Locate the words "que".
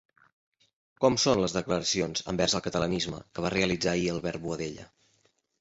3.37-3.45